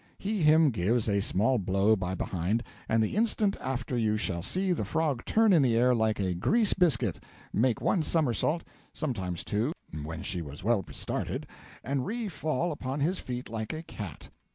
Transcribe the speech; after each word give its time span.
He 0.17 0.41
him 0.41 0.71
gives 0.71 1.07
a 1.07 1.21
small 1.21 1.59
blow 1.59 1.95
by 1.95 2.15
behind, 2.15 2.63
and 2.89 3.03
the 3.03 3.15
instant 3.15 3.55
after 3.61 3.95
you 3.95 4.17
shall 4.17 4.41
see 4.41 4.71
the 4.71 4.83
frog 4.83 5.23
turn 5.25 5.53
in 5.53 5.61
the 5.61 5.77
air 5.77 5.93
like 5.93 6.19
a 6.19 6.33
grease 6.33 6.73
biscuit, 6.73 7.21
make 7.53 7.81
one 7.81 8.01
summersault, 8.01 8.63
sometimes 8.93 9.43
two, 9.43 9.73
when 10.03 10.23
she 10.23 10.41
was 10.41 10.63
well 10.63 10.83
started, 10.89 11.45
and 11.83 12.01
refall 12.07 12.71
upon 12.71 12.99
his 13.01 13.19
feet 13.19 13.47
like 13.47 13.73
a 13.73 13.83
cat. 13.83 14.29